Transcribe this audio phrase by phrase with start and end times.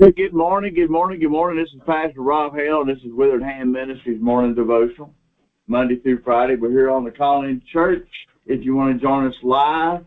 [0.00, 1.62] Good morning, good morning, good morning.
[1.62, 5.12] This is Pastor Rob Hale, and this is Withered Hand Ministries Morning Devotional,
[5.66, 6.56] Monday through Friday.
[6.56, 8.08] We're here on the Colony Church.
[8.46, 10.06] If you want to join us live,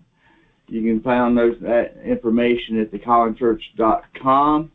[0.67, 4.71] you can find those that information at thecolonychurch.com,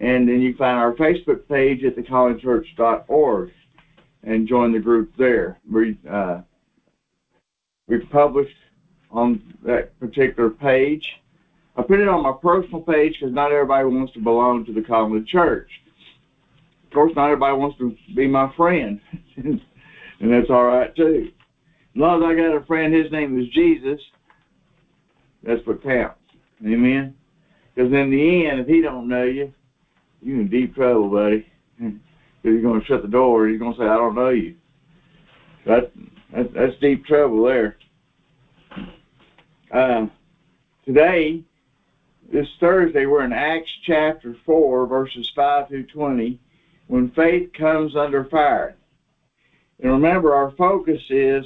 [0.00, 3.52] and then you find our Facebook page at thecolonychurch.org,
[4.24, 5.60] and join the group there.
[5.70, 6.40] We uh,
[7.86, 8.56] we've published
[9.12, 11.06] on that particular page
[11.76, 14.82] I put it on my personal page because not everybody wants to belong to the
[14.82, 15.70] Colony Church.
[16.84, 19.00] Of course, not everybody wants to be my friend,
[19.36, 19.60] and
[20.20, 21.30] that's all right too.
[21.94, 24.00] As long as I got a friend, his name is Jesus.
[25.42, 26.18] That's what counts.
[26.64, 27.14] Amen.
[27.74, 29.52] Because in the end, if he don't know you,
[30.22, 31.46] you're in deep trouble, buddy.
[32.42, 33.48] Because he's going to shut the door.
[33.48, 34.56] He's going to say, "I don't know you."
[35.66, 35.92] That,
[36.32, 37.76] that that's deep trouble there.
[39.70, 40.06] Uh,
[40.86, 41.44] today
[42.30, 46.38] this Thursday, we're in Acts chapter 4, verses 5 through 20,
[46.86, 48.76] when faith comes under fire.
[49.82, 51.44] And remember, our focus is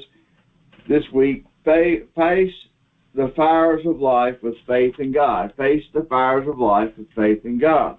[0.89, 2.53] this week face
[3.14, 5.55] the fires of life with faith in God.
[5.56, 7.97] Face the fires of life with faith in God.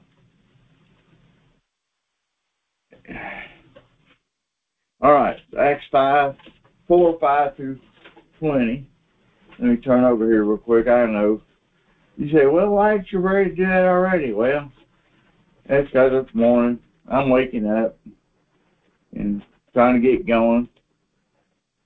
[5.02, 6.36] All right, Acts 5,
[6.88, 7.80] 4, 5 through
[8.40, 8.90] 20.
[9.60, 10.88] Let me turn over here real quick.
[10.88, 11.42] I know
[12.18, 14.34] you say, well, why aren't you ready to do that already?
[14.34, 14.72] Well,
[15.68, 16.80] that's because it's morning.
[17.08, 17.98] I'm waking up
[19.14, 19.42] and
[19.74, 20.70] trying to get going.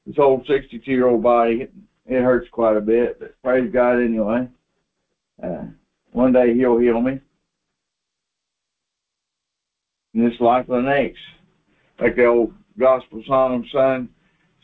[0.05, 1.67] This old 62-year-old body,
[2.05, 4.47] it, hurts quite a bit, but praise God anyway.
[5.41, 5.65] Uh,
[6.11, 7.19] one day he'll heal me.
[10.13, 11.19] And life of the next.
[11.99, 14.09] Like the old gospel song, son,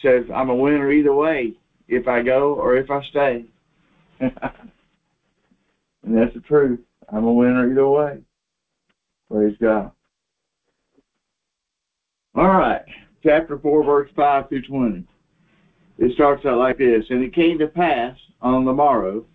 [0.02, 1.54] says, I'm a winner either way,
[1.88, 3.46] if I go or if I stay.
[6.06, 6.80] And that's the truth.
[7.12, 8.20] I'm a winner either way.
[9.30, 9.92] Praise God.
[12.36, 12.84] All right.
[13.24, 15.04] Chapter 4, verse 5 through 20.
[15.98, 17.06] It starts out like this.
[17.10, 19.26] And it came to pass on the morrow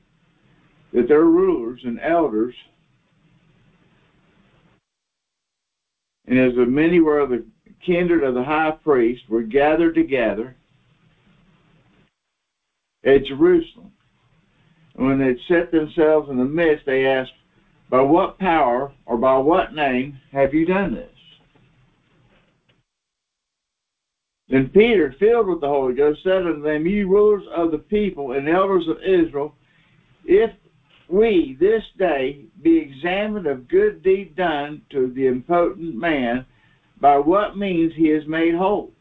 [0.92, 2.54] that their rulers and elders,
[6.26, 7.44] and as many were of the
[7.84, 10.54] kindred of the high priest, were gathered together
[13.04, 13.92] at Jerusalem
[14.95, 17.33] when they had set themselves in the midst, they asked,
[17.89, 21.09] By what power or by what name have you done this?
[24.49, 28.33] Then Peter, filled with the Holy Ghost, said unto them, Ye rulers of the people
[28.33, 29.55] and elders of Israel,
[30.25, 30.51] if
[31.09, 36.45] we this day be examined of good deed done to the impotent man,
[37.01, 38.93] by what means he is made whole,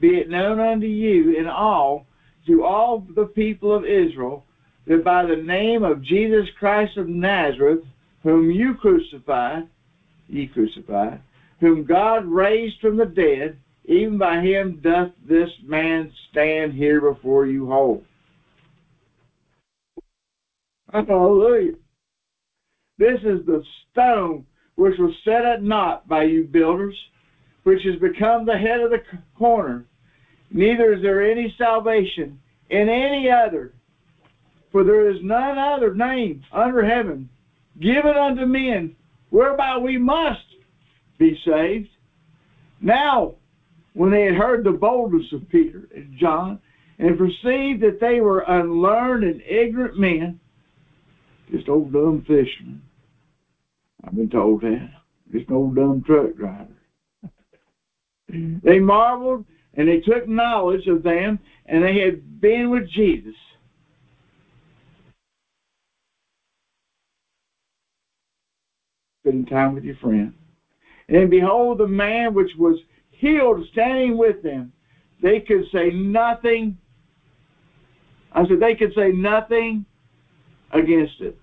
[0.00, 2.06] be it known unto you in all,
[2.46, 4.44] to all the people of Israel,
[4.88, 7.84] that by the name of Jesus Christ of Nazareth,
[8.22, 9.68] whom you crucified,
[10.28, 11.20] ye crucified,
[11.60, 17.46] whom God raised from the dead, even by him doth this man stand here before
[17.46, 18.02] you whole.
[20.92, 21.74] Hallelujah.
[22.96, 23.62] This is the
[23.92, 26.96] stone which was set at naught by you builders,
[27.64, 29.02] which has become the head of the
[29.36, 29.84] corner.
[30.50, 33.72] Neither is there any salvation in any other,
[34.70, 37.28] for there is none other name under heaven
[37.80, 38.94] given unto men
[39.30, 40.44] whereby we must
[41.18, 41.88] be saved.
[42.80, 43.34] Now,
[43.94, 46.60] when they had heard the boldness of Peter and John,
[46.98, 50.40] and perceived that they were unlearned and ignorant men,
[51.50, 52.82] just old dumb fishermen.
[54.04, 54.90] I've been told that.
[55.32, 56.66] Just an old dumb truck driver.
[58.28, 63.34] they marveled and they took knowledge of them, and they had been with Jesus
[69.28, 70.32] spending time with your friend.
[71.08, 72.78] And behold, the man which was
[73.10, 74.72] healed standing with them,
[75.22, 76.78] they could say nothing.
[78.32, 79.84] I said, they could say nothing
[80.72, 81.36] against it.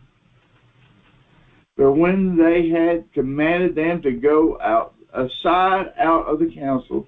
[1.78, 7.06] But when they had commanded them to go out aside out of the council,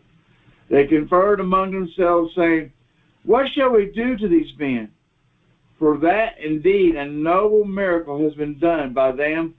[0.69, 2.73] they conferred among themselves, saying,
[3.23, 4.91] What shall we do to these men?
[5.79, 9.53] For that indeed a noble miracle has been done by them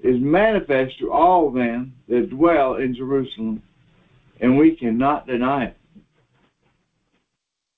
[0.00, 3.62] is manifest to all them that dwell in Jerusalem,
[4.40, 5.76] and we cannot deny it.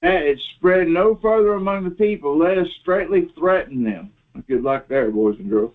[0.03, 2.39] And it spread no further among the people.
[2.39, 4.13] Let us straightly threaten them.
[4.47, 5.73] Good luck there, boys and girls.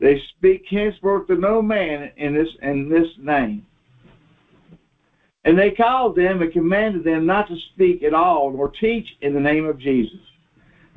[0.00, 3.66] They speak henceforth to no man in this in this name.
[5.44, 9.34] And they called them and commanded them not to speak at all, nor teach in
[9.34, 10.20] the name of Jesus.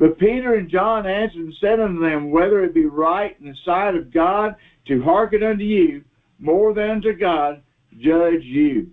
[0.01, 3.55] But Peter and John answered and said unto them, Whether it be right in the
[3.63, 4.55] sight of God
[4.87, 6.03] to hearken unto you
[6.39, 7.61] more than unto God,
[7.99, 8.89] judge you.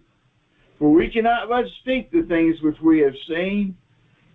[0.79, 3.75] For we cannot but speak the things which we have seen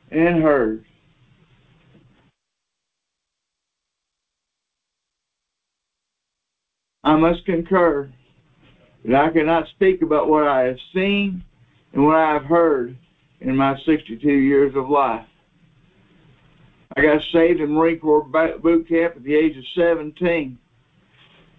[0.10, 0.84] and heard.
[7.04, 8.12] I must concur
[9.06, 11.44] that I cannot speak about what I have seen
[11.94, 12.98] and what I have heard
[13.42, 15.28] in my 62 years of life.
[16.95, 20.57] I got saved in Marine Corps boot camp at the age of 17.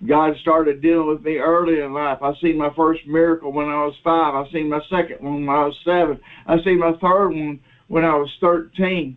[0.06, 2.18] God started dealing with me early in life.
[2.22, 4.34] I seen my first miracle when I was five.
[4.34, 6.20] I seen my second one when I was seven.
[6.46, 9.16] I seen my third one when I was 13.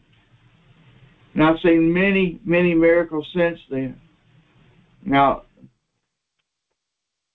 [1.34, 4.00] And I've seen many, many miracles since then.
[5.04, 5.44] Now,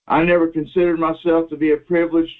[0.08, 2.34] I never considered myself to be a privileged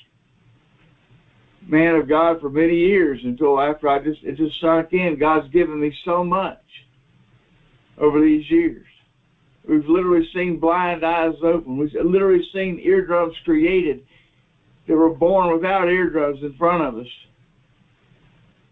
[1.66, 5.18] man of God for many years until after I just it just sunk in.
[5.18, 6.58] God's given me so much
[7.98, 8.86] over these years.
[9.66, 11.76] We've literally seen blind eyes open.
[11.76, 14.04] We've literally seen eardrums created
[14.86, 17.06] that were born without eardrums in front of us.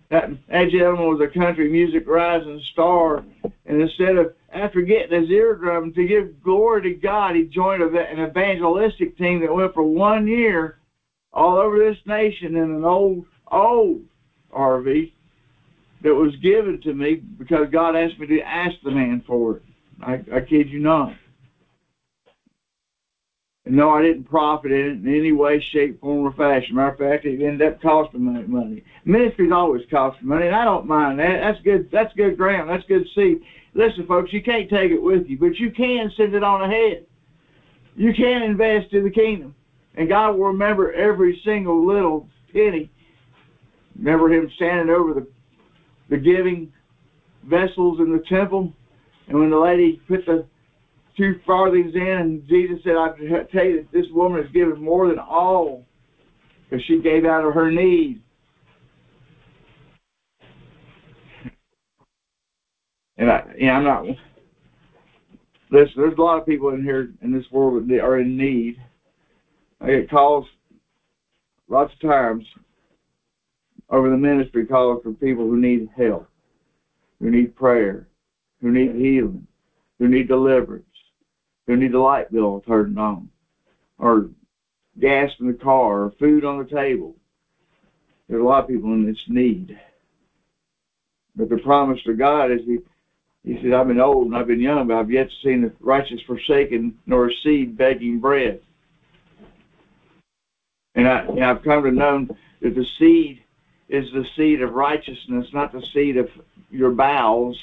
[0.08, 3.22] That, gentleman was a country music rising star,
[3.66, 8.18] and instead of after getting his eardrum to give glory to God, he joined an
[8.18, 10.79] evangelistic team that went for one year
[11.32, 14.02] all over this nation in an old, old
[14.52, 15.12] RV
[16.02, 19.62] that was given to me because God asked me to ask the man for it.
[20.02, 21.14] I, I kid you not.
[23.66, 26.76] And no, I didn't profit in it in any way, shape, form, or fashion.
[26.76, 28.82] Matter of fact, it ended up costing me money.
[29.04, 31.40] Ministries always cost money, and I don't mind that.
[31.40, 31.90] That's good.
[31.90, 32.70] That's good ground.
[32.70, 33.42] That's good seed.
[33.74, 37.06] Listen, folks, you can't take it with you, but you can send it on ahead.
[37.96, 39.54] You can invest in the kingdom,
[40.00, 42.90] and God will remember every single little penny.
[43.98, 45.26] Remember Him standing over the
[46.08, 46.72] the giving
[47.44, 48.72] vessels in the temple
[49.28, 50.46] and when the lady put the
[51.16, 53.10] two farthings in, and Jesus said, I
[53.52, 55.84] tell you that this woman has given more than all
[56.64, 58.22] because she gave out of her need.
[63.18, 64.06] And I, you know, I'm not.
[65.70, 68.82] Listen, there's a lot of people in here in this world that are in need.
[69.80, 70.46] I get calls
[71.68, 72.44] lots of times
[73.88, 76.28] over the ministry calls for people who need help,
[77.18, 78.06] who need prayer,
[78.60, 79.46] who need healing,
[79.98, 80.84] who need deliverance,
[81.66, 83.30] who need the light bill turned on,
[83.98, 84.28] or
[84.98, 87.16] gas in the car, or food on the table.
[88.28, 89.78] There's a lot of people in this need.
[91.34, 92.78] But the promise to God is He,
[93.44, 95.72] He said, I've been old and I've been young, but I've yet to see the
[95.80, 98.60] righteous forsaken, nor a seed begging bread.
[100.94, 102.26] And, I, and I've come to know
[102.62, 103.40] that the seed
[103.88, 106.28] is the seed of righteousness, not the seed of
[106.70, 107.58] your bowels,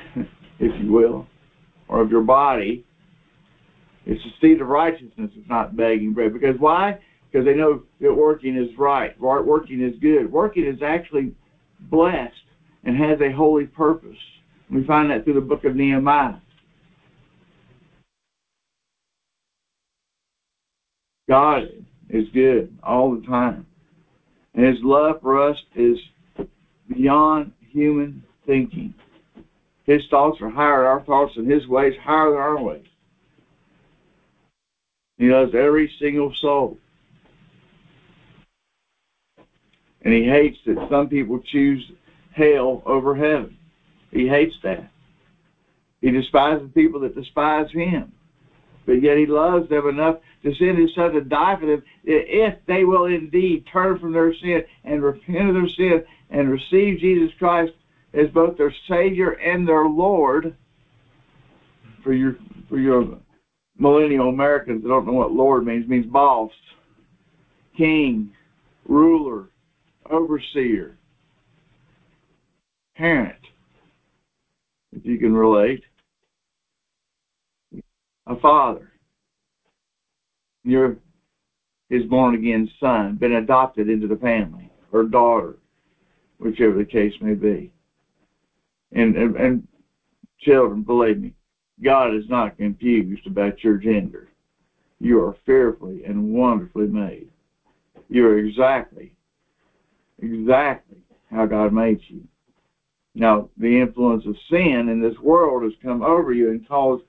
[0.16, 1.26] if you will,
[1.88, 2.84] or of your body.
[4.06, 5.30] It's the seed of righteousness.
[5.36, 6.32] It's not begging bread.
[6.32, 6.98] Because why?
[7.30, 9.18] Because they know that working is right.
[9.20, 10.30] Working is good.
[10.30, 11.32] Working is actually
[11.80, 12.32] blessed
[12.84, 14.16] and has a holy purpose.
[14.70, 16.36] We find that through the book of Nehemiah.
[21.28, 23.66] God is good all the time.
[24.54, 25.98] And his love for us is
[26.88, 28.94] beyond human thinking.
[29.84, 32.86] His thoughts are higher than our thoughts, and his ways higher than our ways.
[35.18, 36.78] He loves every single soul.
[40.02, 41.90] And he hates that some people choose
[42.32, 43.56] hell over heaven.
[44.10, 44.90] He hates that.
[46.00, 48.12] He despises people that despise him.
[48.86, 52.54] But yet he loves them enough to send his son to die for them if
[52.66, 57.30] they will indeed turn from their sin and repent of their sin and receive Jesus
[57.38, 57.72] Christ
[58.12, 60.54] as both their Savior and their Lord.
[62.02, 62.36] For your
[62.68, 63.18] for your
[63.78, 66.52] millennial Americans that don't know what Lord means, means boss,
[67.76, 68.30] king,
[68.86, 69.48] ruler,
[70.10, 70.96] overseer,
[72.96, 73.38] parent,
[74.92, 75.82] if you can relate,
[78.26, 78.92] a father.
[80.64, 80.96] You're
[81.90, 85.58] his born again son, been adopted into the family, or daughter,
[86.38, 87.70] whichever the case may be.
[88.92, 89.68] And, and, and
[90.40, 91.34] children, believe me,
[91.82, 94.28] God is not confused about your gender.
[95.00, 97.28] You are fearfully and wonderfully made.
[98.08, 99.12] You are exactly,
[100.22, 100.98] exactly
[101.30, 102.26] how God made you.
[103.14, 107.04] Now, the influence of sin in this world has come over you and caused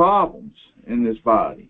[0.00, 0.54] problems
[0.86, 1.68] in this body,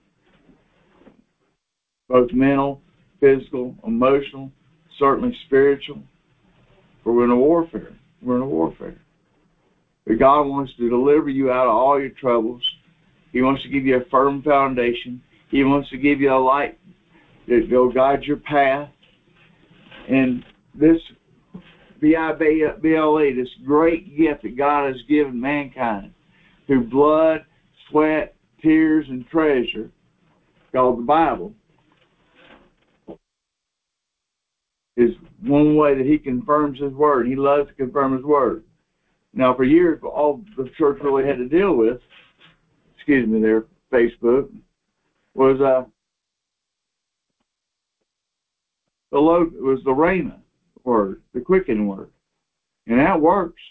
[2.08, 2.80] both mental,
[3.18, 4.52] physical, emotional,
[5.00, 5.98] certainly spiritual.
[7.02, 7.92] For we're in a warfare.
[8.22, 9.00] We're in a warfare.
[10.06, 12.62] But God wants to deliver you out of all your troubles.
[13.32, 15.20] He wants to give you a firm foundation.
[15.50, 16.78] He wants to give you a light
[17.48, 18.90] that will guide your path.
[20.08, 21.00] And this
[22.00, 26.14] B-I-B-L-E, this great gift that God has given mankind
[26.68, 27.44] through blood,
[27.90, 29.90] sweat, tears, and treasure,
[30.72, 31.54] called the Bible,
[34.96, 37.26] is one way that he confirms his word.
[37.26, 38.64] He loves to confirm his word.
[39.32, 42.00] Now, for years, all the church really had to deal with,
[42.96, 44.48] excuse me, there, Facebook,
[45.34, 45.84] was uh,
[49.12, 50.38] the load was the Rhema
[50.84, 52.10] word, the quickening word,
[52.86, 53.62] and that works.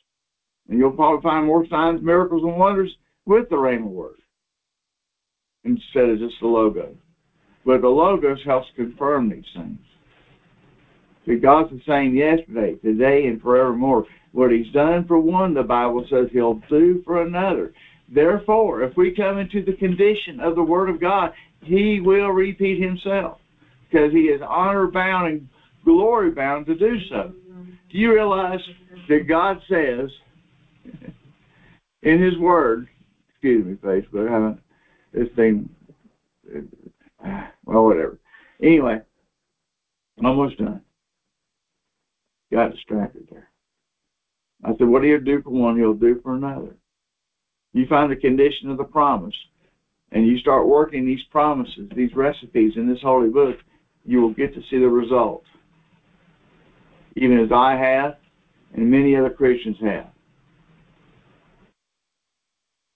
[0.70, 2.96] And you'll probably find more signs, miracles, and wonders
[3.30, 4.16] with the Rhema word
[5.64, 6.96] instead of just the logos.
[7.64, 9.78] But the logos helps confirm these things.
[11.28, 14.08] See, God's the same yesterday, today, and forevermore.
[14.32, 17.72] What He's done for one, the Bible says He'll do for another.
[18.12, 21.32] Therefore, if we come into the condition of the Word of God,
[21.62, 23.38] He will repeat Himself
[23.90, 25.50] because He is honor bound and
[25.86, 27.32] glory bound to do so.
[27.92, 28.60] Do you realize
[29.08, 30.10] that God says
[32.02, 32.88] in His Word,
[33.42, 34.60] excuse me, Facebook, I haven't,
[35.14, 35.70] this thing,
[37.64, 38.20] well, whatever.
[38.62, 39.00] Anyway,
[40.24, 40.82] almost done.
[42.52, 43.50] Got distracted there.
[44.66, 46.76] I said, what he'll do for one, he'll do for another.
[47.72, 49.36] You find the condition of the promise,
[50.12, 53.58] and you start working these promises, these recipes in this holy book,
[54.06, 55.44] you will get to see the result.
[57.16, 58.18] Even as I have,
[58.74, 60.08] and many other Christians have.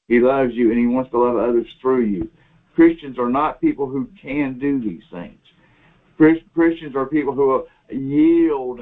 [0.07, 2.29] He loves you, and he wants to love others through you.
[2.75, 5.39] Christians are not people who can do these things.
[6.17, 8.81] Christians are people who yield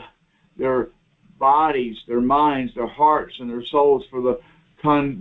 [0.57, 0.89] their
[1.37, 4.39] bodies, their minds, their hearts, and their souls for the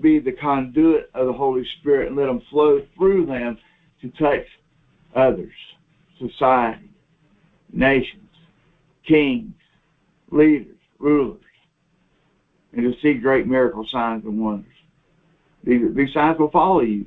[0.00, 3.58] be the conduit of the Holy Spirit and let them flow through them
[4.00, 4.46] to touch
[5.14, 5.52] others,
[6.18, 6.88] society,
[7.70, 8.30] nations,
[9.06, 9.52] kings,
[10.30, 11.42] leaders, rulers,
[12.72, 14.69] and to see great miracle signs and wonders.
[15.64, 17.06] These, these signs will follow you.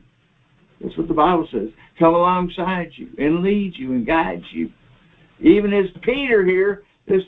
[0.81, 1.69] That's what the Bible says.
[1.97, 4.71] Come alongside you and lead you and guide you.
[5.39, 7.23] Even as Peter here, this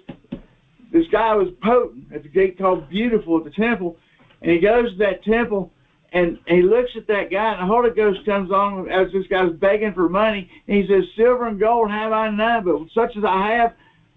[0.91, 3.98] this guy was potent at the gate called Beautiful at the temple,
[4.41, 5.72] and he goes to that temple
[6.15, 9.51] and, he looks at that guy, and the Holy Ghost comes on as this guy's
[9.51, 13.25] begging for money, and he says, "Silver and gold have I none, but such as
[13.25, 13.74] I have,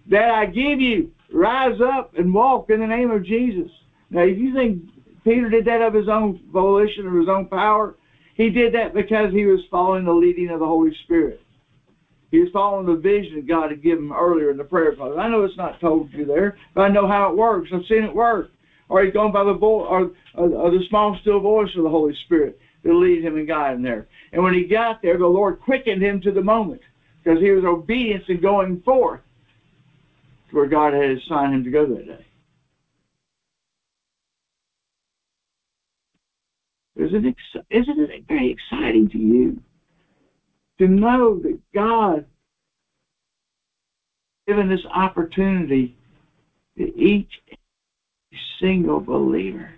[0.06, 1.10] that I give you.
[1.32, 3.70] Rise up and walk in the name of Jesus."
[4.10, 4.84] Now, if you think
[5.28, 7.96] Peter did that of his own volition or his own power,
[8.34, 11.42] he did that because he was following the leading of the Holy Spirit.
[12.30, 15.18] He was following the vision God had given him earlier in the prayer closet.
[15.18, 17.68] I know it's not told you there, but I know how it works.
[17.74, 18.50] I've seen it work.
[18.88, 22.16] Or he's by the vo- or, or, or the small still voice of the Holy
[22.24, 24.06] Spirit to lead him and guide him there.
[24.32, 26.80] And when he got there, the Lord quickened him to the moment
[27.22, 29.20] because he was obedient in going forth
[30.48, 32.24] to where God had assigned him to go that day.
[36.98, 37.36] Isn't it,
[37.70, 39.62] isn't it very exciting to you
[40.78, 42.26] to know that God
[44.48, 45.94] given this opportunity
[46.78, 47.30] to each
[48.60, 49.70] single believer.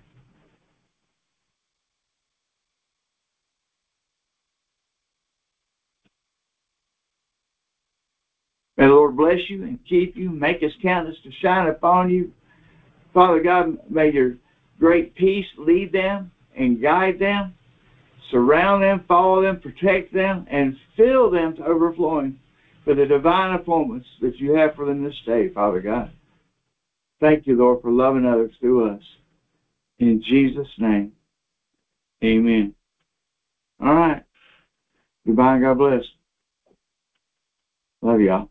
[8.76, 12.32] May the Lord bless you and keep you, make his countenance to shine upon you.
[13.12, 14.36] Father God, may your
[14.78, 17.54] great peace lead them and guide them,
[18.30, 22.38] surround them, follow them, protect them, and fill them to overflowing
[22.84, 26.10] for the divine appointments that you have for them this day, Father God.
[27.18, 29.02] Thank you, Lord, for loving others through us.
[29.98, 31.12] In Jesus' name,
[32.22, 32.74] amen.
[33.80, 34.22] All right.
[35.26, 36.04] Goodbye and God bless.
[38.02, 38.49] Love y'all.